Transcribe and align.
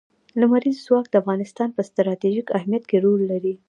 لمریز 0.39 0.77
ځواک 0.85 1.05
د 1.09 1.15
افغانستان 1.21 1.69
په 1.73 1.81
ستراتیژیک 1.89 2.47
اهمیت 2.57 2.83
کې 2.89 2.97
رول 3.05 3.21
لري. 3.31 3.53